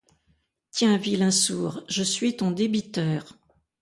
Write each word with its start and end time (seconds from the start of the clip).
Tiens, 0.71 0.97
vilain 0.97 1.29
sourd! 1.29 1.83
je 1.87 2.01
suis 2.01 2.35
ton 2.35 2.49
débiteur. 2.49 3.37